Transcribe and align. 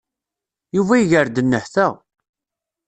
Yuba 0.75 0.93
iger-d 0.97 1.37
nnehta. 1.41 1.87